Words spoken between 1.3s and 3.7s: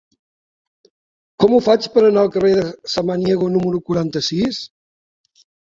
Com ho faig per anar al carrer de Samaniego